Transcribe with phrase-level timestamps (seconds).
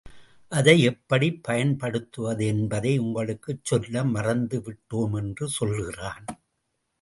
[0.51, 6.25] அதை எப்படிப் பயன்படுத்துவது என்பதை உங்களுக்குச் சொல்ல மறந்து விட்டோம் என்று சொல்கிறான்.